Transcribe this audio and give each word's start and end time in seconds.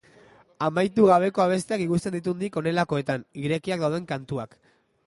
Amaitu 0.67 1.05
gabeko 1.09 1.43
abestiak 1.45 1.83
ikusten 1.85 2.17
ditut 2.17 2.41
nik 2.45 2.59
honelakoetan, 2.63 3.29
irekiak 3.47 3.87
dauden 3.87 4.11
kantuak. 4.15 4.61